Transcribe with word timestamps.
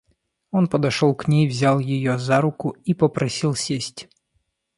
Он 0.49 0.65
подошел 0.67 1.13
к 1.13 1.27
ней, 1.27 1.47
взял 1.47 1.77
ее 1.77 2.17
за 2.17 2.41
руку 2.41 2.71
и 2.85 2.95
попросил 2.95 3.53
сесть. 3.53 4.09